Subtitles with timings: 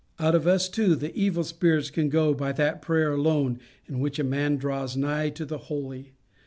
[0.17, 4.17] Out of us, too, the evil spirits can go by that prayer alone in which
[4.17, 6.13] a man draws nigh to the Holy.